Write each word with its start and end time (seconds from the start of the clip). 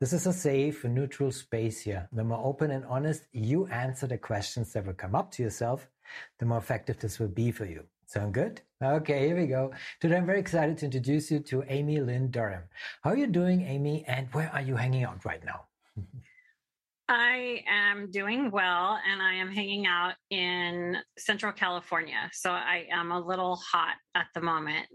This 0.00 0.14
is 0.14 0.26
a 0.26 0.32
safe 0.32 0.84
and 0.84 0.94
neutral 0.94 1.30
space 1.30 1.82
here. 1.82 2.08
The 2.10 2.24
more 2.24 2.40
open 2.42 2.70
and 2.70 2.86
honest 2.86 3.24
you 3.32 3.66
answer 3.66 4.06
the 4.06 4.16
questions 4.16 4.72
that 4.72 4.86
will 4.86 4.94
come 4.94 5.14
up 5.14 5.30
to 5.32 5.42
yourself, 5.42 5.90
the 6.38 6.46
more 6.46 6.56
effective 6.56 6.98
this 6.98 7.18
will 7.18 7.28
be 7.28 7.52
for 7.52 7.66
you. 7.66 7.84
Sound 8.06 8.32
good? 8.32 8.62
Okay, 8.82 9.26
here 9.26 9.36
we 9.36 9.46
go. 9.46 9.74
Today 10.00 10.16
I'm 10.16 10.24
very 10.24 10.40
excited 10.40 10.78
to 10.78 10.86
introduce 10.86 11.30
you 11.30 11.40
to 11.40 11.64
Amy 11.68 12.00
Lynn 12.00 12.30
Durham. 12.30 12.62
How 13.02 13.10
are 13.10 13.16
you 13.18 13.26
doing, 13.26 13.60
Amy, 13.60 14.06
and 14.06 14.26
where 14.32 14.50
are 14.54 14.62
you 14.62 14.74
hanging 14.74 15.04
out 15.04 15.26
right 15.26 15.44
now? 15.44 15.66
I 17.12 17.64
am 17.68 18.08
doing 18.12 18.52
well 18.52 18.96
and 19.10 19.20
I 19.20 19.34
am 19.34 19.50
hanging 19.50 19.84
out 19.84 20.14
in 20.30 20.96
Central 21.18 21.52
California. 21.52 22.30
So 22.32 22.52
I 22.52 22.86
am 22.92 23.10
a 23.10 23.18
little 23.18 23.56
hot 23.56 23.96
at 24.14 24.26
the 24.32 24.40
moment, 24.40 24.86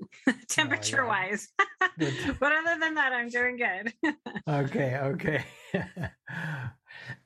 temperature 0.48 1.04
oh, 1.06 1.08
wise. 1.10 1.50
but 1.98 2.52
other 2.54 2.80
than 2.80 2.96
that, 2.96 3.12
I'm 3.12 3.28
doing 3.28 3.58
good. 3.58 4.16
okay, 4.50 4.98
okay. 5.04 5.44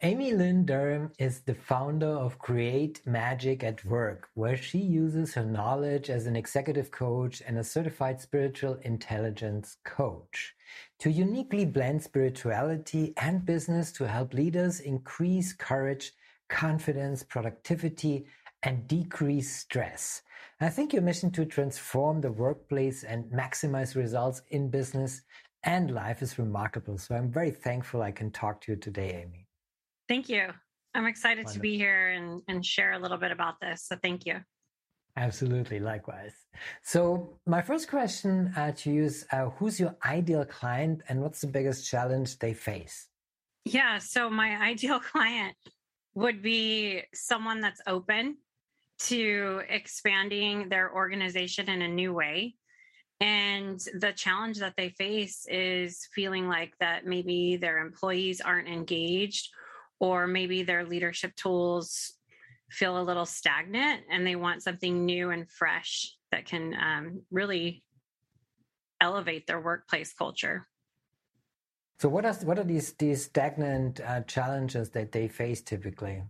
Amy 0.02 0.34
Lynn 0.34 0.66
Durham 0.66 1.12
is 1.20 1.42
the 1.42 1.53
founder 1.53 2.08
of 2.08 2.39
Create 2.39 3.02
Magic 3.06 3.64
at 3.64 3.84
Work, 3.86 4.30
where 4.34 4.58
she 4.58 4.78
uses 4.78 5.34
her 5.34 5.45
knowledge 5.45 6.09
as 6.09 6.26
an 6.26 6.36
executive 6.36 6.92
coach 6.92 7.42
and 7.45 7.58
a 7.58 7.64
certified 7.64 8.20
spiritual 8.22 8.80
intelligence 8.84 9.78
coach 9.84 10.56
to 11.00 11.11
uniquely 11.11 11.66
blend 11.66 12.02
spirituality 12.03 13.14
and 13.17 13.45
business 13.45 13.92
to 13.94 14.08
help 14.08 14.34
leaders 14.34 14.80
increase 14.80 15.53
courage, 15.53 16.14
confidence, 16.48 17.23
productivity, 17.23 18.26
and 18.64 18.88
decrease 18.88 19.56
stress. 19.56 20.22
I 20.61 20.70
think 20.70 20.94
your 20.94 21.02
mission 21.02 21.31
to 21.31 21.45
transform 21.45 22.22
the 22.22 22.31
workplace 22.31 23.04
and 23.04 23.31
maximize 23.31 23.95
results 23.95 24.42
in 24.50 24.70
business 24.70 25.22
and 25.64 25.92
life 25.92 26.22
is 26.22 26.39
remarkable. 26.39 26.98
So 26.98 27.16
I'm 27.16 27.31
very 27.31 27.52
thankful 27.52 28.02
I 28.02 28.11
can 28.11 28.31
talk 28.31 28.61
to 28.61 28.72
you 28.72 28.78
today, 28.78 29.26
Amy. 29.26 29.48
Thank 30.09 30.27
you. 30.27 30.47
I'm 30.95 31.05
excited 31.05 31.45
Wonderful. 31.45 31.53
to 31.53 31.59
be 31.59 31.77
here 31.77 32.09
and, 32.09 32.41
and 32.47 32.65
share 32.65 32.93
a 32.93 32.99
little 32.99 33.17
bit 33.17 33.31
about 33.31 33.61
this. 33.61 33.85
So 33.85 33.95
thank 34.02 34.25
you. 34.25 34.38
Absolutely, 35.15 35.79
likewise. 35.79 36.33
So, 36.81 37.38
my 37.45 37.61
first 37.61 37.89
question 37.89 38.52
uh, 38.55 38.71
to 38.77 38.91
you 38.91 39.03
is 39.03 39.25
uh, 39.31 39.49
Who's 39.49 39.80
your 39.80 39.95
ideal 40.05 40.45
client 40.45 41.02
and 41.09 41.21
what's 41.21 41.41
the 41.41 41.47
biggest 41.47 41.87
challenge 41.87 42.39
they 42.39 42.53
face? 42.53 43.07
Yeah, 43.65 43.99
so 43.99 44.30
my 44.30 44.57
ideal 44.61 44.99
client 44.99 45.55
would 46.15 46.41
be 46.41 47.03
someone 47.13 47.61
that's 47.61 47.81
open 47.85 48.37
to 48.99 49.61
expanding 49.69 50.69
their 50.69 50.93
organization 50.93 51.69
in 51.69 51.81
a 51.81 51.87
new 51.87 52.13
way. 52.13 52.55
And 53.21 53.80
the 53.99 54.13
challenge 54.13 54.59
that 54.59 54.75
they 54.77 54.89
face 54.89 55.45
is 55.49 56.07
feeling 56.15 56.47
like 56.47 56.73
that 56.80 57.05
maybe 57.05 57.57
their 57.57 57.80
employees 57.80 58.41
aren't 58.41 58.69
engaged 58.69 59.49
or 60.00 60.28
maybe 60.28 60.64
their 60.64 60.86
leadership 60.86 61.36
tools 61.36 62.14
feel 62.72 63.00
a 63.00 63.03
little 63.03 63.25
stagnant 63.25 64.02
and 64.11 64.26
they 64.26 64.36
want 64.36 64.64
something 64.64 65.05
new 65.05 65.32
and 65.32 65.49
fresh 65.49 66.15
that 66.32 66.45
can 66.45 66.73
um, 66.76 67.21
really 67.32 67.83
elevate 69.02 69.48
their 69.48 69.60
workplace 69.60 70.14
culture. 70.14 70.67
So, 71.99 72.08
what 72.08 72.26
are 72.26 72.33
what 72.45 72.58
are 72.58 72.64
these 72.64 72.93
these 72.93 73.26
stagnant 73.26 73.99
uh, 73.99 74.21
challenges 74.21 74.89
that 74.92 75.11
they 75.11 75.27
face 75.27 75.61
typically? 75.61 76.23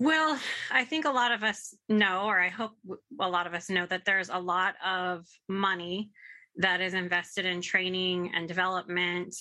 Well, 0.00 0.38
I 0.72 0.84
think 0.84 1.04
a 1.04 1.10
lot 1.10 1.30
of 1.30 1.44
us 1.44 1.72
know, 1.88 2.24
or 2.26 2.40
I 2.40 2.48
hope 2.48 2.72
a 3.20 3.28
lot 3.28 3.46
of 3.46 3.54
us 3.54 3.70
know, 3.70 3.86
that 3.86 4.04
there's 4.04 4.28
a 4.28 4.38
lot 4.38 4.74
of 4.84 5.24
money 5.48 6.10
that 6.56 6.80
is 6.80 6.94
invested 6.94 7.46
in 7.46 7.60
training 7.60 8.32
and 8.34 8.48
development 8.48 9.36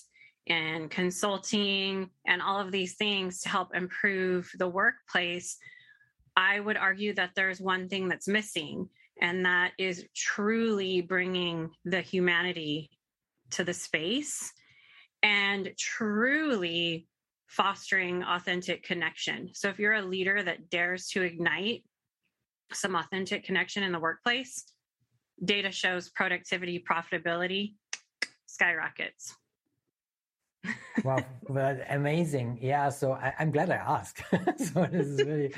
and 0.47 0.91
consulting 0.91 2.09
and 2.27 2.41
all 2.41 2.59
of 2.59 2.71
these 2.71 2.95
things 2.95 3.41
to 3.41 3.49
help 3.49 3.75
improve 3.75 4.51
the 4.57 4.67
workplace. 4.67 5.57
I 6.35 6.59
would 6.59 6.77
argue 6.77 7.13
that 7.15 7.31
there's 7.35 7.61
one 7.61 7.87
thing 7.87 8.09
that's 8.09 8.27
missing, 8.27 8.89
and 9.21 9.45
that 9.45 9.71
is 9.77 10.05
truly 10.15 11.01
bringing 11.01 11.69
the 11.85 12.01
humanity 12.01 12.89
to 13.51 13.63
the 13.63 13.73
space 13.73 14.51
and 15.21 15.71
truly 15.77 17.07
fostering 17.47 18.23
authentic 18.23 18.83
connection. 18.83 19.49
So, 19.53 19.69
if 19.69 19.79
you're 19.79 19.93
a 19.93 20.01
leader 20.01 20.41
that 20.41 20.69
dares 20.69 21.07
to 21.09 21.21
ignite 21.21 21.83
some 22.73 22.95
authentic 22.95 23.45
connection 23.45 23.83
in 23.83 23.91
the 23.91 23.99
workplace, 23.99 24.65
data 25.45 25.71
shows 25.71 26.09
productivity, 26.09 26.83
profitability 26.83 27.75
skyrockets 28.47 29.35
wow, 31.03 31.19
well, 31.47 31.77
amazing. 31.89 32.59
Yeah, 32.61 32.89
so 32.89 33.13
I, 33.13 33.33
am 33.39 33.51
glad 33.51 33.69
I 33.69 33.75
asked. 33.75 34.23
so 34.57 34.87
this 34.91 35.07
is 35.07 35.23
really 35.25 35.53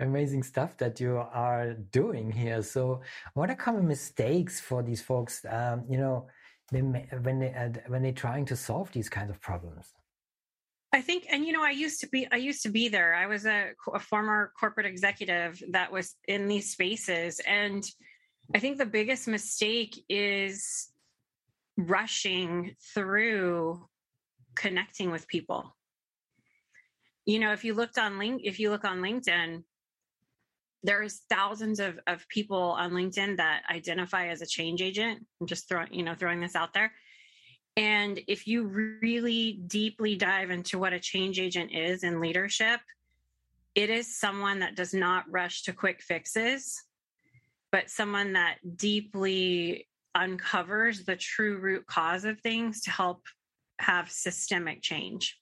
amazing 0.00 0.42
stuff 0.42 0.76
that 0.78 1.00
you 1.00 1.18
are 1.18 1.74
doing 1.92 2.30
here. 2.30 2.62
So 2.62 3.02
what 3.34 3.50
are 3.50 3.54
common 3.54 3.86
mistakes 3.86 4.60
for 4.60 4.82
these 4.82 5.02
folks, 5.02 5.44
um, 5.48 5.84
you 5.88 5.98
know, 5.98 6.26
they, 6.72 6.80
when, 6.80 7.38
they, 7.40 7.52
uh, 7.52 7.70
when 7.88 8.02
they're 8.02 8.12
trying 8.12 8.44
to 8.46 8.56
solve 8.56 8.90
these 8.92 9.08
kinds 9.08 9.30
of 9.30 9.40
problems? 9.40 9.92
I 10.92 11.00
think, 11.00 11.26
and 11.30 11.44
you 11.44 11.52
know, 11.52 11.62
I 11.62 11.70
used 11.70 12.00
to 12.00 12.08
be, 12.08 12.26
I 12.32 12.36
used 12.36 12.62
to 12.64 12.68
be 12.68 12.88
there. 12.88 13.14
I 13.14 13.26
was 13.26 13.46
a, 13.46 13.70
a 13.94 14.00
former 14.00 14.52
corporate 14.58 14.86
executive 14.86 15.62
that 15.70 15.92
was 15.92 16.16
in 16.26 16.48
these 16.48 16.72
spaces. 16.72 17.40
And 17.46 17.84
I 18.54 18.58
think 18.58 18.78
the 18.78 18.86
biggest 18.86 19.28
mistake 19.28 20.04
is 20.08 20.88
rushing 21.76 22.74
through 22.92 23.86
connecting 24.60 25.10
with 25.10 25.26
people. 25.26 25.74
You 27.24 27.38
know, 27.38 27.52
if 27.52 27.64
you 27.64 27.72
looked 27.72 27.96
on 27.96 28.18
link, 28.18 28.42
if 28.44 28.60
you 28.60 28.70
look 28.70 28.84
on 28.84 29.00
LinkedIn, 29.00 29.62
there's 30.82 31.22
thousands 31.30 31.80
of, 31.80 31.98
of 32.06 32.28
people 32.28 32.60
on 32.60 32.92
LinkedIn 32.92 33.38
that 33.38 33.62
identify 33.70 34.28
as 34.28 34.42
a 34.42 34.46
change 34.46 34.82
agent. 34.82 35.24
I'm 35.40 35.46
just 35.46 35.66
throwing, 35.66 35.92
you 35.92 36.02
know, 36.02 36.14
throwing 36.14 36.40
this 36.40 36.56
out 36.56 36.74
there. 36.74 36.92
And 37.76 38.20
if 38.28 38.46
you 38.46 38.66
really 39.02 39.60
deeply 39.66 40.16
dive 40.16 40.50
into 40.50 40.78
what 40.78 40.92
a 40.92 41.00
change 41.00 41.38
agent 41.38 41.72
is 41.72 42.02
in 42.02 42.20
leadership, 42.20 42.80
it 43.74 43.88
is 43.88 44.18
someone 44.18 44.58
that 44.58 44.74
does 44.74 44.92
not 44.92 45.24
rush 45.30 45.62
to 45.62 45.72
quick 45.72 46.02
fixes, 46.02 46.82
but 47.72 47.88
someone 47.88 48.34
that 48.34 48.56
deeply 48.76 49.88
uncovers 50.14 51.04
the 51.04 51.16
true 51.16 51.58
root 51.58 51.86
cause 51.86 52.24
of 52.24 52.40
things 52.40 52.82
to 52.82 52.90
help 52.90 53.22
have 53.80 54.10
systemic 54.10 54.82
change. 54.82 55.36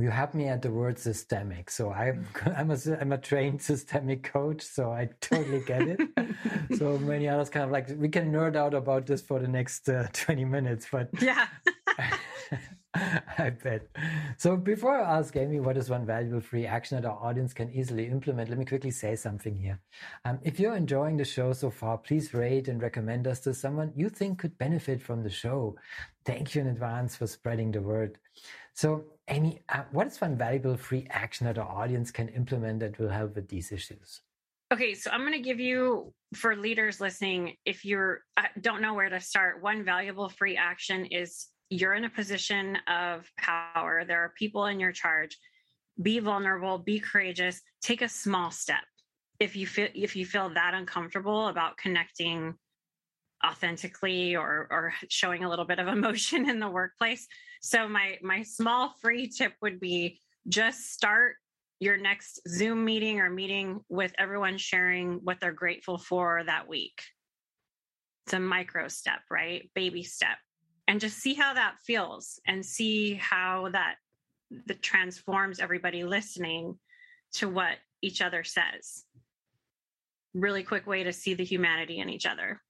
You 0.00 0.10
have 0.10 0.32
me 0.32 0.46
at 0.46 0.62
the 0.62 0.70
word 0.70 0.96
systemic 0.96 1.70
so 1.70 1.90
i'm 1.90 2.24
i'm 2.56 2.70
a, 2.70 2.78
I'm 3.00 3.10
a 3.10 3.18
trained 3.18 3.60
systemic 3.60 4.22
coach 4.22 4.62
so 4.62 4.92
i 4.92 5.08
totally 5.20 5.62
get 5.66 5.82
it. 5.82 6.00
So 6.78 6.98
many 6.98 7.28
others 7.28 7.50
kind 7.50 7.64
of 7.64 7.70
like 7.72 7.88
we 7.96 8.08
can 8.08 8.30
nerd 8.30 8.54
out 8.54 8.74
about 8.74 9.06
this 9.06 9.22
for 9.22 9.40
the 9.40 9.48
next 9.48 9.88
uh, 9.88 10.06
20 10.12 10.44
minutes 10.44 10.86
but 10.92 11.08
yeah 11.20 11.48
I 13.38 13.50
bet. 13.50 13.88
So 14.36 14.56
before 14.56 14.98
I 14.98 15.18
ask 15.18 15.36
Amy 15.36 15.60
what 15.60 15.76
is 15.76 15.90
one 15.90 16.06
valuable 16.06 16.40
free 16.40 16.66
action 16.66 17.00
that 17.00 17.08
our 17.08 17.18
audience 17.22 17.52
can 17.52 17.70
easily 17.70 18.06
implement, 18.06 18.48
let 18.48 18.58
me 18.58 18.64
quickly 18.64 18.90
say 18.90 19.14
something 19.16 19.54
here. 19.54 19.80
Um, 20.24 20.38
if 20.42 20.58
you're 20.58 20.76
enjoying 20.76 21.16
the 21.16 21.24
show 21.24 21.52
so 21.52 21.70
far, 21.70 21.98
please 21.98 22.34
rate 22.34 22.68
and 22.68 22.82
recommend 22.82 23.26
us 23.26 23.40
to 23.40 23.54
someone 23.54 23.92
you 23.94 24.08
think 24.08 24.38
could 24.38 24.56
benefit 24.58 25.00
from 25.02 25.22
the 25.22 25.30
show. 25.30 25.76
Thank 26.24 26.54
you 26.54 26.60
in 26.60 26.68
advance 26.68 27.16
for 27.16 27.26
spreading 27.26 27.70
the 27.70 27.80
word. 27.80 28.18
So, 28.74 29.04
Amy, 29.28 29.60
uh, 29.68 29.82
what 29.92 30.06
is 30.06 30.20
one 30.20 30.36
valuable 30.36 30.76
free 30.76 31.06
action 31.10 31.46
that 31.46 31.58
our 31.58 31.68
audience 31.68 32.10
can 32.10 32.28
implement 32.28 32.80
that 32.80 32.98
will 32.98 33.08
help 33.08 33.34
with 33.34 33.48
these 33.48 33.72
issues? 33.72 34.22
Okay, 34.72 34.94
so 34.94 35.10
I'm 35.10 35.20
going 35.20 35.32
to 35.32 35.40
give 35.40 35.60
you 35.60 36.12
for 36.34 36.54
leaders 36.54 37.00
listening, 37.00 37.54
if 37.64 37.84
you're 37.84 38.20
don't 38.60 38.82
know 38.82 38.94
where 38.94 39.08
to 39.08 39.20
start, 39.20 39.62
one 39.62 39.84
valuable 39.84 40.28
free 40.28 40.56
action 40.56 41.06
is 41.06 41.48
you're 41.70 41.94
in 41.94 42.04
a 42.04 42.10
position 42.10 42.78
of 42.86 43.30
power. 43.36 44.04
There 44.04 44.20
are 44.24 44.32
people 44.38 44.66
in 44.66 44.80
your 44.80 44.92
charge. 44.92 45.36
Be 46.00 46.18
vulnerable, 46.18 46.78
be 46.78 47.00
courageous, 47.00 47.60
take 47.82 48.02
a 48.02 48.08
small 48.08 48.50
step. 48.50 48.84
If 49.40 49.56
you 49.56 49.66
feel 49.66 49.88
if 49.94 50.16
you 50.16 50.26
feel 50.26 50.50
that 50.50 50.74
uncomfortable 50.74 51.48
about 51.48 51.76
connecting 51.76 52.54
authentically 53.46 54.36
or 54.36 54.66
or 54.70 54.92
showing 55.08 55.44
a 55.44 55.48
little 55.48 55.64
bit 55.64 55.78
of 55.78 55.88
emotion 55.98 56.48
in 56.48 56.60
the 56.60 56.70
workplace. 56.70 57.26
So 57.60 57.88
my 57.88 58.18
my 58.22 58.42
small 58.42 58.94
free 59.00 59.28
tip 59.28 59.54
would 59.62 59.80
be 59.80 60.20
just 60.48 60.92
start 60.92 61.36
your 61.80 61.96
next 61.96 62.40
Zoom 62.48 62.84
meeting 62.84 63.20
or 63.20 63.30
meeting 63.30 63.80
with 63.88 64.12
everyone 64.18 64.58
sharing 64.58 65.20
what 65.22 65.38
they're 65.40 65.52
grateful 65.52 65.98
for 65.98 66.42
that 66.44 66.68
week. 66.68 67.00
It's 68.26 68.34
a 68.34 68.40
micro 68.40 68.88
step, 68.88 69.20
right? 69.30 69.70
Baby 69.74 70.02
step. 70.02 70.38
And 70.88 71.00
just 71.00 71.18
see 71.18 71.34
how 71.34 71.54
that 71.54 71.76
feels 71.84 72.40
and 72.46 72.64
see 72.64 73.14
how 73.14 73.68
that 73.72 73.96
that 74.66 74.82
transforms 74.82 75.60
everybody 75.60 76.04
listening 76.04 76.78
to 77.34 77.48
what 77.48 77.76
each 78.02 78.22
other 78.22 78.42
says. 78.42 79.04
Really 80.34 80.62
quick 80.62 80.86
way 80.86 81.04
to 81.04 81.12
see 81.12 81.34
the 81.34 81.44
humanity 81.44 81.98
in 81.98 82.08
each 82.08 82.24
other. 82.24 82.62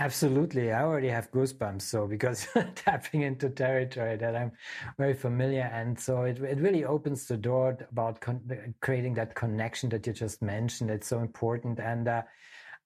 Absolutely. 0.00 0.72
I 0.72 0.82
already 0.82 1.08
have 1.08 1.30
goosebumps. 1.30 1.82
So, 1.82 2.08
because 2.08 2.48
tapping 2.74 3.22
into 3.22 3.48
territory 3.48 4.16
that 4.16 4.34
I'm 4.34 4.50
very 4.98 5.14
familiar. 5.14 5.70
And 5.72 5.98
so 5.98 6.24
it, 6.24 6.40
it 6.40 6.58
really 6.58 6.84
opens 6.84 7.26
the 7.26 7.36
door 7.36 7.78
about 7.92 8.20
con- 8.20 8.74
creating 8.80 9.14
that 9.14 9.36
connection 9.36 9.88
that 9.90 10.04
you 10.06 10.12
just 10.12 10.42
mentioned. 10.42 10.90
It's 10.90 11.06
so 11.06 11.20
important. 11.20 11.78
And 11.78 12.08
uh, 12.08 12.22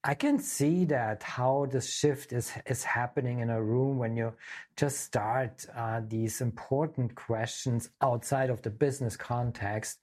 I 0.05 0.15
can 0.15 0.39
see 0.39 0.85
that 0.87 1.25
how 1.25 1.67
the 1.71 1.81
shift 1.81 2.33
is 2.33 2.53
is 2.67 2.85
happening 2.85 3.41
in 3.41 3.51
a 3.51 3.61
room 3.61 3.99
when 3.99 4.17
you 4.17 4.33
just 4.77 5.01
start 5.01 5.67
uh, 5.75 6.01
these 6.07 6.41
important 6.41 7.17
questions 7.17 7.91
outside 8.01 8.49
of 8.49 8.63
the 8.63 8.71
business 8.71 9.17
context 9.17 9.99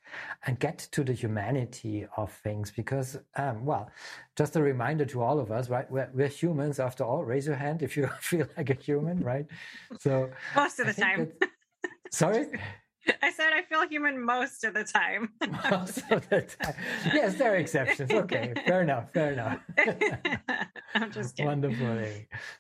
and 0.46 0.60
get 0.60 0.80
to 0.92 1.04
the 1.06 1.14
humanity 1.14 2.06
of 2.18 2.32
things. 2.32 2.72
Because, 2.72 3.18
um, 3.38 3.64
well, 3.66 3.90
just 4.36 4.58
a 4.58 4.62
reminder 4.62 5.06
to 5.06 5.24
all 5.24 5.40
of 5.40 5.50
us, 5.50 5.70
right? 5.70 5.90
We're, 5.90 6.10
we're, 6.14 6.28
humans 6.28 6.80
after 6.80 7.06
all. 7.06 7.24
Raise 7.24 7.48
your 7.48 7.56
hand 7.56 7.82
if 7.82 7.96
you 7.96 8.08
feel 8.20 8.48
like 8.58 8.70
a 8.70 8.74
human, 8.74 9.22
right? 9.22 9.46
So 10.00 10.30
most 10.56 10.80
of 10.80 10.88
the 10.88 10.94
time. 10.94 11.32
Sorry. 12.12 12.48
I 13.22 13.32
said 13.32 13.54
I 13.54 13.62
feel 13.62 13.88
human 13.88 14.24
most 14.24 14.64
of 14.64 14.74
the 14.74 14.84
time. 14.84 15.30
most 15.72 16.00
of 16.10 16.28
the 16.30 16.42
time. 16.42 16.76
Yes, 17.14 17.36
there 17.36 17.54
are 17.54 17.58
exceptions. 17.58 18.12
Okay, 18.12 18.54
fair 18.66 18.82
enough. 18.82 19.12
Fair 19.14 19.34
enough. 19.34 19.60
I'm 20.96 21.12
just 21.12 21.36
kidding. 21.36 21.48
Wonderful. 21.48 22.04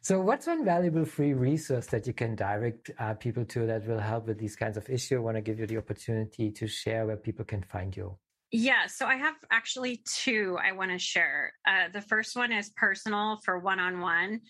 So, 0.02 0.22
what's 0.22 0.48
one 0.48 0.66
valuable 0.66 1.06
free 1.06 1.34
resource 1.34 1.88
that 1.88 2.06
you 2.08 2.14
can 2.14 2.36
direct 2.36 2.92
uh, 3.00 3.14
people 3.14 3.46
to 3.46 3.66
that 3.66 3.88
will 3.88 4.00
help 4.00 4.28
with 4.28 4.38
these 4.38 4.56
kinds 4.56 4.78
of 4.78 4.90
issues? 4.90 5.18
I 5.18 5.22
want 5.22 5.38
to 5.38 5.42
give 5.42 5.60
you 5.60 5.68
the 5.68 5.78
opportunity 5.78 6.52
to 6.52 6.68
share 6.68 7.06
where 7.06 7.18
people 7.18 7.46
can 7.46 7.64
find 7.64 7.96
you. 7.96 8.18
Yeah, 8.52 8.88
so 8.88 9.06
I 9.06 9.16
have 9.16 9.36
actually 9.52 10.02
two 10.06 10.58
I 10.64 10.72
want 10.72 10.92
to 10.92 11.00
share. 11.00 11.54
Uh, 11.68 11.90
the 11.92 12.02
first 12.02 12.36
one 12.36 12.52
is 12.52 12.70
personal 12.78 13.40
for 13.44 13.60
one 13.60 13.80
on 13.80 14.00
one, 14.00 14.42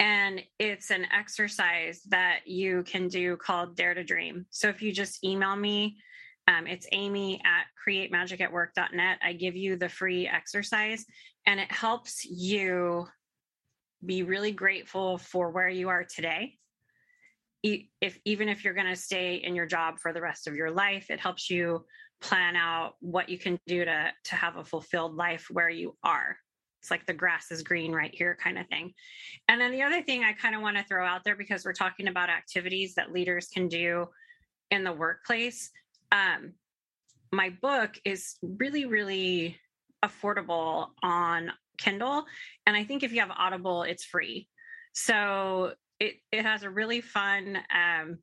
and 0.00 0.40
it's 0.58 0.90
an 0.90 1.06
exercise 1.12 2.00
that 2.08 2.40
you 2.46 2.82
can 2.84 3.06
do 3.06 3.36
called 3.36 3.76
Dare 3.76 3.92
to 3.92 4.02
Dream. 4.02 4.46
So 4.48 4.68
if 4.68 4.80
you 4.80 4.92
just 4.92 5.22
email 5.22 5.54
me, 5.54 5.98
um, 6.48 6.66
it's 6.66 6.86
amy 6.92 7.40
at 7.44 7.66
createmagicatwork.net. 7.86 9.18
I 9.22 9.34
give 9.34 9.56
you 9.56 9.76
the 9.76 9.90
free 9.90 10.26
exercise 10.26 11.04
and 11.46 11.60
it 11.60 11.70
helps 11.70 12.24
you 12.24 13.06
be 14.04 14.22
really 14.22 14.52
grateful 14.52 15.18
for 15.18 15.50
where 15.50 15.68
you 15.68 15.90
are 15.90 16.04
today. 16.04 16.54
If 17.62 18.18
even 18.24 18.48
if 18.48 18.64
you're 18.64 18.72
going 18.72 18.86
to 18.86 18.96
stay 18.96 19.34
in 19.34 19.54
your 19.54 19.66
job 19.66 19.98
for 19.98 20.14
the 20.14 20.22
rest 20.22 20.48
of 20.48 20.54
your 20.54 20.70
life, 20.70 21.10
it 21.10 21.20
helps 21.20 21.50
you 21.50 21.84
plan 22.22 22.56
out 22.56 22.94
what 23.00 23.28
you 23.28 23.36
can 23.36 23.60
do 23.66 23.84
to 23.84 24.10
to 24.24 24.34
have 24.34 24.56
a 24.56 24.64
fulfilled 24.64 25.14
life 25.14 25.46
where 25.50 25.68
you 25.68 25.94
are 26.02 26.38
it's 26.80 26.90
like 26.90 27.06
the 27.06 27.12
grass 27.12 27.50
is 27.50 27.62
green 27.62 27.92
right 27.92 28.14
here 28.14 28.36
kind 28.42 28.58
of 28.58 28.66
thing. 28.68 28.92
And 29.48 29.60
then 29.60 29.70
the 29.70 29.82
other 29.82 30.02
thing 30.02 30.24
I 30.24 30.32
kind 30.32 30.54
of 30.54 30.62
want 30.62 30.78
to 30.78 30.84
throw 30.84 31.06
out 31.06 31.24
there 31.24 31.36
because 31.36 31.64
we're 31.64 31.74
talking 31.74 32.08
about 32.08 32.30
activities 32.30 32.94
that 32.94 33.12
leaders 33.12 33.48
can 33.48 33.68
do 33.68 34.06
in 34.70 34.82
the 34.82 34.92
workplace. 34.92 35.70
Um, 36.10 36.54
my 37.32 37.50
book 37.60 37.98
is 38.04 38.36
really, 38.42 38.86
really 38.86 39.58
affordable 40.02 40.88
on 41.02 41.52
Kindle. 41.76 42.24
And 42.66 42.74
I 42.74 42.84
think 42.84 43.02
if 43.02 43.12
you 43.12 43.20
have 43.20 43.30
Audible, 43.30 43.82
it's 43.82 44.04
free. 44.04 44.48
So 44.94 45.74
it, 45.98 46.14
it 46.32 46.44
has 46.44 46.62
a 46.62 46.70
really 46.70 47.02
fun 47.02 47.58
um, 47.74 48.18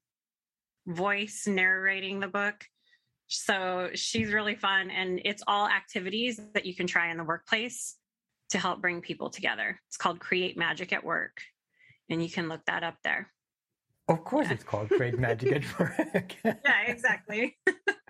voice 0.88 1.46
narrating 1.48 2.20
the 2.20 2.28
book. 2.28 2.66
So 3.28 3.90
she's 3.94 4.34
really 4.34 4.56
fun. 4.56 4.90
And 4.90 5.22
it's 5.26 5.44
all 5.46 5.68
activities 5.68 6.42
that 6.56 6.66
you 6.66 6.76
can 6.76 6.88
try 6.88 7.12
in 7.12 7.18
the 7.18 7.24
workplace 7.24 7.98
to 8.50 8.60
help 8.60 8.82
bring 8.82 9.02
people 9.02 9.30
together. 9.30 9.80
It's 9.88 9.98
called 9.98 10.20
Create 10.20 10.58
Magic 10.58 10.94
at 10.94 11.04
Work, 11.04 11.42
and 12.10 12.22
you 12.22 12.30
can 12.30 12.50
look 12.50 12.66
that 12.66 12.84
up 12.84 12.96
there. 13.04 13.32
Of 14.10 14.24
course, 14.24 14.48
yeah. 14.48 14.54
it's 14.54 14.64
called 14.64 14.90
Create 14.90 15.20
Magic 15.20 15.52
at 15.52 15.80
Work. 15.80 16.36
yeah, 16.44 16.82
exactly. 16.88 17.58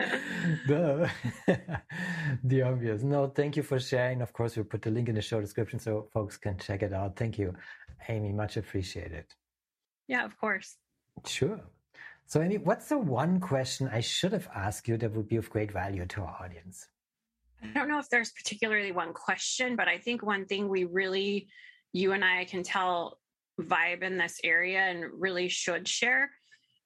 the, 0.68 1.10
the 2.44 2.62
obvious. 2.62 3.02
No, 3.02 3.28
thank 3.28 3.58
you 3.58 3.64
for 3.64 3.80
sharing. 3.80 4.22
Of 4.22 4.32
course, 4.32 4.56
we'll 4.56 4.66
put 4.66 4.84
the 4.84 4.92
link 4.92 5.10
in 5.10 5.16
the 5.16 5.22
show 5.22 5.42
description 5.42 5.80
so 5.80 6.08
folks 6.14 6.38
can 6.38 6.58
check 6.60 6.84
it 6.84 6.94
out. 6.94 7.16
Thank 7.16 7.40
you, 7.40 7.56
Amy. 8.08 8.32
Much 8.32 8.58
appreciated. 8.58 9.26
Yeah, 10.08 10.24
of 10.24 10.38
course. 10.38 10.78
Sure. 11.26 11.60
So, 12.28 12.42
Amy, 12.42 12.58
what's 12.60 12.90
the 12.90 12.98
one 12.98 13.40
question 13.40 13.90
I 13.92 14.02
should 14.02 14.34
have 14.34 14.50
asked 14.54 14.88
you 14.88 14.98
that 14.98 15.14
would 15.14 15.28
be 15.28 15.38
of 15.38 15.50
great 15.50 15.72
value 15.72 16.06
to 16.06 16.22
our 16.22 16.38
audience? 16.44 16.88
I 17.64 17.68
don't 17.74 17.90
know 17.90 18.00
if 18.00 18.10
there's 18.10 18.32
particularly 18.32 18.92
one 18.92 19.14
question, 19.14 19.76
but 19.76 19.88
I 19.88 19.98
think 19.98 20.24
one 20.24 20.46
thing 20.46 20.70
we 20.70 20.84
really, 20.84 21.48
you 21.94 22.12
and 22.14 22.24
I 22.24 22.46
can 22.46 22.64
tell 22.64 23.20
vibe 23.60 24.04
in 24.04 24.18
this 24.18 24.40
area 24.44 24.80
and 24.80 25.06
really 25.12 25.50
should 25.50 25.88
share 25.88 26.30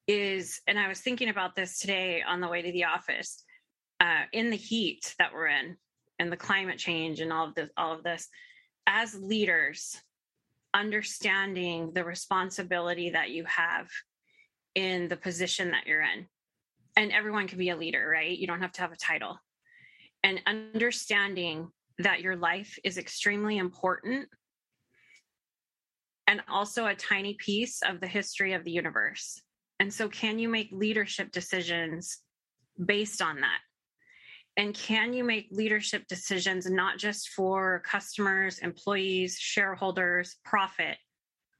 is, 0.08 0.60
and 0.66 0.78
I 0.78 0.88
was 0.88 1.00
thinking 1.00 1.28
about 1.28 1.54
this 1.54 1.78
today 1.78 2.22
on 2.26 2.40
the 2.40 2.48
way 2.48 2.62
to 2.62 2.72
the 2.72 2.84
office, 2.84 3.44
uh, 4.00 4.22
in 4.32 4.50
the 4.50 4.56
heat 4.56 5.14
that 5.18 5.32
we're 5.32 5.48
in 5.48 5.76
and 6.18 6.32
the 6.32 6.36
climate 6.36 6.78
change 6.78 7.20
and 7.20 7.32
all 7.32 7.48
of 7.48 7.54
this, 7.54 7.70
all 7.76 7.92
of 7.92 8.02
this, 8.02 8.28
as 8.86 9.14
leaders, 9.14 9.96
understanding 10.74 11.92
the 11.92 12.04
responsibility 12.04 13.10
that 13.10 13.30
you 13.30 13.44
have 13.44 13.88
in 14.74 15.08
the 15.08 15.16
position 15.16 15.70
that 15.72 15.86
you're 15.86 16.00
in. 16.00 16.26
And 16.96 17.12
everyone 17.12 17.46
can 17.46 17.58
be 17.58 17.68
a 17.68 17.76
leader, 17.76 18.08
right? 18.08 18.36
You 18.36 18.46
don't 18.46 18.62
have 18.62 18.72
to 18.72 18.80
have 18.80 18.92
a 18.92 18.96
title 18.96 19.38
and 20.24 20.40
understanding 20.46 21.70
that 21.98 22.20
your 22.20 22.36
life 22.36 22.78
is 22.84 22.98
extremely 22.98 23.58
important 23.58 24.28
and 26.26 26.40
also 26.48 26.86
a 26.86 26.94
tiny 26.94 27.34
piece 27.34 27.80
of 27.82 28.00
the 28.00 28.06
history 28.06 28.52
of 28.52 28.64
the 28.64 28.70
universe. 28.70 29.40
And 29.80 29.92
so, 29.92 30.08
can 30.08 30.38
you 30.38 30.48
make 30.48 30.68
leadership 30.72 31.32
decisions 31.32 32.18
based 32.84 33.20
on 33.20 33.40
that? 33.40 33.58
And 34.56 34.74
can 34.74 35.12
you 35.12 35.24
make 35.24 35.48
leadership 35.50 36.06
decisions 36.08 36.70
not 36.70 36.98
just 36.98 37.30
for 37.30 37.82
customers, 37.84 38.58
employees, 38.58 39.36
shareholders, 39.38 40.36
profit, 40.44 40.98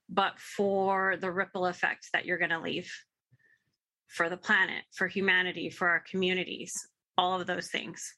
but 0.09 0.38
for 0.38 1.16
the 1.16 1.31
ripple 1.31 1.66
effect 1.66 2.09
that 2.12 2.26
you're 2.26 2.38
going 2.38 2.50
to 2.50 2.61
leave 2.61 2.92
for 4.09 4.28
the 4.28 4.37
planet, 4.37 4.85
for 4.92 5.09
humanity, 5.09 5.71
for 5.71 5.88
our 5.88 6.04
communities, 6.09 6.75
all 7.16 7.40
of 7.40 7.47
those 7.47 7.69
things? 7.69 8.14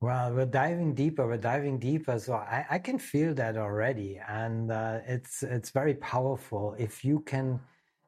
Well, 0.00 0.32
we're 0.32 0.46
diving 0.46 0.94
deeper. 0.94 1.26
We're 1.26 1.38
diving 1.38 1.80
deeper. 1.80 2.18
So 2.20 2.34
I, 2.34 2.64
I 2.70 2.78
can 2.78 2.98
feel 2.98 3.34
that 3.34 3.56
already, 3.56 4.20
and 4.28 4.70
uh, 4.70 5.00
it's 5.06 5.42
it's 5.42 5.70
very 5.70 5.94
powerful 5.94 6.76
if 6.78 7.04
you 7.04 7.20
can 7.20 7.60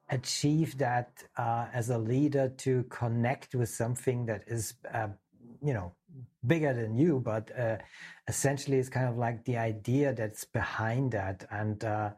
achieve 0.09 0.78
that 0.78 1.25
uh, 1.37 1.66
as 1.73 1.90
a 1.90 1.99
leader 1.99 2.49
to 2.59 2.85
connect 2.85 3.54
with 3.54 3.68
something 3.68 4.26
that 4.26 4.42
is, 4.47 4.75
uh, 4.92 5.09
you 5.62 5.73
know, 5.73 5.92
bigger 6.47 6.73
than 6.75 6.97
you, 6.97 7.20
but 7.25 7.50
uh, 7.59 7.76
essentially 8.28 8.78
it's 8.78 8.88
kind 8.88 9.09
of 9.09 9.16
like 9.16 9.44
the 9.44 9.56
idea 9.56 10.12
that's 10.12 10.44
behind 10.44 11.12
that, 11.12 11.44
and 11.50 11.85
uh, 11.85 12.11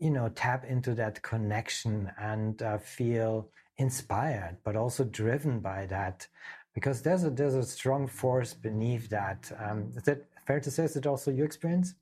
you 0.00 0.10
know, 0.10 0.28
tap 0.30 0.64
into 0.64 0.94
that 0.94 1.22
connection 1.22 2.10
and 2.18 2.62
uh, 2.62 2.78
feel 2.78 3.48
inspired, 3.78 4.56
but 4.64 4.76
also 4.76 5.04
driven 5.04 5.60
by 5.60 5.86
that 5.86 6.26
because 6.74 7.02
there's 7.02 7.24
a 7.24 7.30
there's 7.30 7.54
a 7.54 7.62
strong 7.62 8.06
force 8.06 8.54
beneath 8.54 9.08
that. 9.10 9.50
Um, 9.58 9.92
is 9.96 10.04
that 10.04 10.26
fair 10.46 10.60
to 10.60 10.70
say? 10.70 10.84
Is 10.84 10.96
it 10.96 11.06
also 11.06 11.30
your 11.30 11.46
experience? 11.46 11.94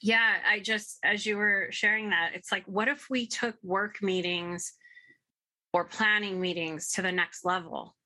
Yeah, 0.00 0.36
I 0.46 0.60
just 0.60 0.98
as 1.04 1.24
you 1.24 1.36
were 1.36 1.68
sharing 1.70 2.10
that, 2.10 2.32
it's 2.34 2.52
like, 2.52 2.64
what 2.66 2.88
if 2.88 3.08
we 3.08 3.26
took 3.26 3.56
work 3.62 4.02
meetings 4.02 4.72
or 5.72 5.84
planning 5.84 6.40
meetings 6.40 6.92
to 6.92 7.02
the 7.02 7.12
next 7.12 7.44
level, 7.44 7.96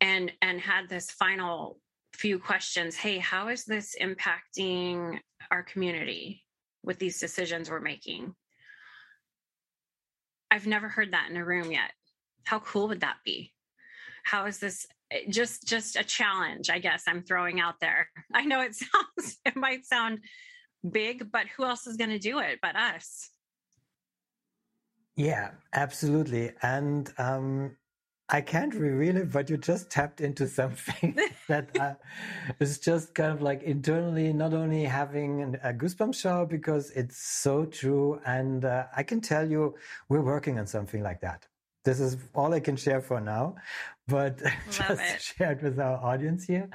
and 0.00 0.32
and 0.42 0.60
had 0.60 0.88
this 0.88 1.10
final 1.10 1.80
few 2.12 2.38
questions? 2.38 2.94
Hey, 2.96 3.18
how 3.18 3.48
is 3.48 3.64
this 3.64 3.96
impacting 4.00 5.18
our 5.50 5.62
community 5.62 6.44
with 6.84 6.98
these 6.98 7.18
decisions 7.18 7.70
we're 7.70 7.80
making? 7.80 8.34
I've 10.50 10.66
never 10.66 10.88
heard 10.88 11.12
that 11.12 11.30
in 11.30 11.36
a 11.38 11.44
room 11.44 11.72
yet. 11.72 11.92
How 12.44 12.58
cool 12.58 12.88
would 12.88 13.00
that 13.00 13.16
be? 13.24 13.54
How 14.24 14.46
is 14.46 14.58
this 14.58 14.86
eh, 15.10 15.20
just 15.28 15.66
just 15.66 15.96
a 15.96 16.04
challenge 16.04 16.70
i 16.70 16.78
guess 16.78 17.04
i'm 17.06 17.22
throwing 17.22 17.60
out 17.60 17.74
there 17.80 18.08
i 18.34 18.44
know 18.44 18.60
it 18.60 18.74
sounds 18.84 19.38
it 19.44 19.56
might 19.56 19.84
sound 19.84 20.18
big 20.90 21.30
but 21.30 21.46
who 21.56 21.64
else 21.64 21.86
is 21.86 21.96
going 21.96 22.10
to 22.10 22.18
do 22.18 22.38
it 22.38 22.58
but 22.62 22.76
us 22.76 23.30
Yeah, 25.16 25.50
absolutely. 25.74 26.52
And 26.62 27.12
um, 27.18 27.76
I 28.28 28.40
can't 28.40 28.74
reveal 28.74 29.18
it, 29.18 29.30
but 29.30 29.50
you 29.50 29.56
just 29.58 29.90
tapped 29.90 30.20
into 30.20 30.46
something 30.60 31.16
that 31.48 31.68
uh, 31.78 31.94
is 32.60 32.78
just 32.78 33.14
kind 33.14 33.32
of 33.32 33.42
like 33.42 33.62
internally 33.62 34.32
not 34.32 34.54
only 34.54 34.84
having 34.84 35.56
a 35.62 35.72
goosebump 35.72 36.14
shower 36.14 36.46
because 36.46 36.90
it's 36.92 37.18
so 37.18 37.66
true. 37.66 38.20
And 38.24 38.64
uh, 38.64 38.84
I 38.96 39.02
can 39.02 39.20
tell 39.20 39.48
you, 39.48 39.74
we're 40.08 40.22
working 40.22 40.58
on 40.58 40.66
something 40.66 41.02
like 41.02 41.20
that. 41.20 41.46
This 41.84 41.98
is 41.98 42.16
all 42.34 42.54
I 42.54 42.60
can 42.60 42.76
share 42.76 43.00
for 43.00 43.20
now, 43.20 43.56
but 44.06 44.40
just 44.70 45.34
share 45.36 45.52
it 45.52 45.62
with 45.62 45.80
our 45.80 45.96
audience 45.96 46.44
here. 46.44 46.70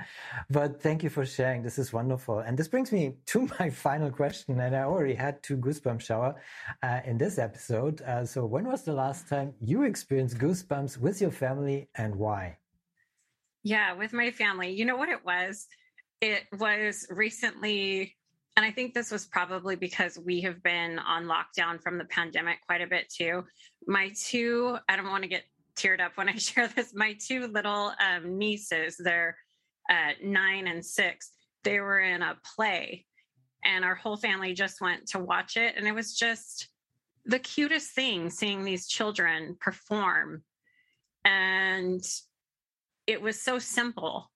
But 0.49 0.81
thank 0.81 1.01
you 1.01 1.09
for 1.09 1.25
sharing. 1.25 1.63
This 1.63 1.79
is 1.79 1.93
wonderful. 1.93 2.39
And 2.39 2.57
this 2.57 2.67
brings 2.67 2.91
me 2.91 3.15
to 3.27 3.47
my 3.59 3.69
final 3.69 4.11
question. 4.11 4.59
And 4.59 4.75
I 4.75 4.81
already 4.81 5.15
had 5.15 5.41
two 5.41 5.57
goosebump 5.57 6.01
shower 6.01 6.35
uh, 6.83 6.99
in 7.05 7.17
this 7.17 7.39
episode. 7.39 8.01
Uh, 8.01 8.25
so 8.25 8.45
when 8.45 8.67
was 8.67 8.83
the 8.83 8.93
last 8.93 9.29
time 9.29 9.53
you 9.61 9.83
experienced 9.83 10.37
goosebumps 10.37 10.97
with 10.97 11.21
your 11.21 11.31
family 11.31 11.87
and 11.95 12.15
why? 12.15 12.57
Yeah, 13.63 13.93
with 13.93 14.11
my 14.11 14.31
family. 14.31 14.71
You 14.71 14.85
know 14.85 14.97
what 14.97 15.09
it 15.09 15.23
was? 15.25 15.67
It 16.19 16.43
was 16.57 17.07
recently 17.09 18.16
and 18.57 18.65
I 18.65 18.71
think 18.71 18.95
this 18.95 19.11
was 19.11 19.27
probably 19.27 19.75
because 19.75 20.17
we 20.17 20.41
have 20.41 20.63
been 20.63 20.97
on 20.97 21.25
lockdown 21.25 21.79
from 21.79 21.99
the 21.99 22.05
pandemic 22.05 22.57
quite 22.65 22.81
a 22.81 22.87
bit 22.87 23.07
too. 23.07 23.43
My 23.85 24.11
two, 24.19 24.79
I 24.89 24.95
don't 24.95 25.11
want 25.11 25.21
to 25.21 25.29
get 25.29 25.43
teared 25.77 26.01
up 26.01 26.13
when 26.17 26.27
I 26.27 26.35
share 26.37 26.67
this, 26.67 26.91
my 26.95 27.15
two 27.23 27.45
little 27.47 27.93
um, 28.03 28.39
nieces, 28.39 28.97
they're 28.97 29.37
uh, 29.91 30.13
nine 30.23 30.65
and 30.65 30.83
six, 30.83 31.31
they 31.63 31.79
were 31.79 31.99
in 31.99 32.23
a 32.23 32.35
play 32.55 33.05
and 33.63 33.85
our 33.85 33.93
whole 33.93 34.17
family 34.17 34.53
just 34.53 34.81
went 34.81 35.07
to 35.09 35.19
watch 35.19 35.55
it. 35.55 35.75
And 35.77 35.87
it 35.87 35.93
was 35.93 36.15
just 36.15 36.67
the 37.25 37.39
cutest 37.39 37.91
thing 37.91 38.31
seeing 38.31 38.63
these 38.63 38.87
children 38.87 39.55
perform. 39.59 40.41
And 41.23 42.03
it 43.05 43.21
was 43.21 43.39
so 43.39 43.59
simple, 43.59 44.31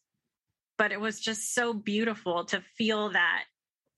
but 0.77 0.91
it 0.91 1.01
was 1.01 1.19
just 1.19 1.55
so 1.55 1.73
beautiful 1.73 2.45
to 2.45 2.61
feel 2.77 3.09
that 3.09 3.45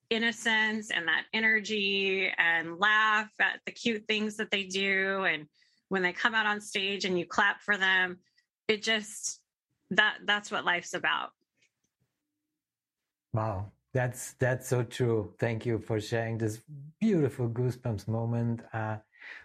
innocence 0.10 0.91
and 0.91 1.07
that 1.07 1.24
energy 1.33 2.31
and 2.38 2.79
laugh 2.79 3.29
at 3.39 3.60
the 3.65 3.72
cute 3.72 4.05
things 4.07 4.38
that 4.38 4.51
they 4.51 4.63
do. 4.63 5.24
And 5.24 5.48
when 5.89 6.01
they 6.01 6.13
come 6.13 6.36
out 6.36 6.45
on 6.45 6.62
stage 6.62 7.05
and 7.05 7.17
you 7.17 7.25
clap 7.25 7.62
for 7.62 7.77
them 7.77 8.19
it 8.67 8.81
just 8.81 9.39
that 9.91 10.17
that's 10.25 10.51
what 10.51 10.65
life's 10.65 10.93
about. 10.93 11.29
Wow. 13.33 13.72
That's 13.93 14.33
that's 14.33 14.67
so 14.67 14.83
true. 14.83 15.33
Thank 15.39 15.65
you 15.65 15.77
for 15.77 16.00
sharing 16.00 16.38
this 16.38 16.62
beautiful 17.00 17.48
goosebumps 17.48 18.07
moment 18.07 18.62
uh, 18.74 18.98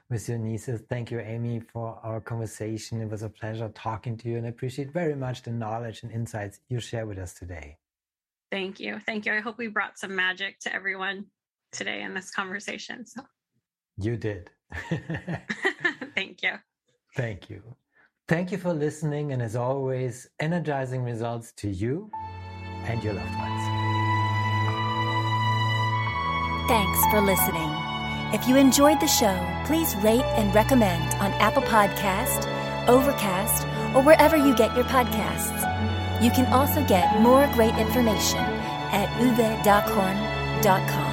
with 0.09 0.27
your 0.29 0.39
nieces. 0.39 0.81
Thank 0.89 1.11
you 1.11 1.21
amy 1.21 1.61
for 1.61 1.99
our 2.03 2.21
conversation. 2.21 3.03
It 3.03 3.11
was 3.11 3.23
a 3.23 3.29
pleasure 3.29 3.71
talking 3.75 4.17
to 4.19 4.29
you 4.29 4.39
and 4.39 4.47
i 4.47 4.49
appreciate 4.49 4.91
very 4.91 5.15
much 5.15 5.43
the 5.43 5.51
knowledge 5.51 6.03
and 6.03 6.11
insights 6.11 6.61
you 6.69 6.81
share 6.81 7.07
with 7.07 7.19
us 7.19 7.35
today 7.35 7.77
Thank 8.51 8.81
you. 8.81 8.99
Thank 9.05 9.27
you. 9.27 9.35
I 9.35 9.41
hope 9.41 9.59
we 9.59 9.69
brought 9.69 9.99
some 9.99 10.17
magic 10.17 10.59
to 10.61 10.75
everyone 10.75 11.27
today 11.73 12.03
in 12.03 12.15
this 12.15 12.31
conversation. 12.31 13.07
So 13.07 13.23
you 13.99 14.17
did. 14.17 14.51
Thank 16.15 16.43
you. 16.43 16.53
Thank 17.17 17.51
you. 17.51 17.63
Thank 18.29 18.53
you 18.53 18.59
for 18.59 18.73
listening. 18.73 19.33
And 19.33 19.43
as 19.43 19.57
always, 19.57 20.29
energizing 20.39 21.03
results 21.03 21.53
to 21.53 21.69
you 21.69 22.11
and 22.85 23.03
your 23.03 23.15
loved 23.15 23.35
ones. 23.39 23.79
Thanks 26.69 27.01
for 27.11 27.21
listening. 27.21 27.71
If 28.35 28.47
you 28.47 28.57
enjoyed 28.57 29.01
the 29.01 29.07
show, 29.07 29.35
please 29.65 29.97
rate 29.97 30.25
and 30.37 30.55
recommend 30.55 31.15
on 31.15 31.33
Apple 31.41 31.63
Podcast, 31.63 32.47
Overcast, 32.87 33.65
or 33.97 34.03
wherever 34.03 34.37
you 34.37 34.55
get 34.55 34.77
your 34.77 34.85
podcasts. 34.85 35.68
You 36.21 36.31
can 36.31 36.47
also 36.53 36.85
get 36.87 37.21
more 37.21 37.47
great 37.55 37.75
information 37.77 38.45
at 38.91 39.09
uwedockhorn.com. 39.21 41.08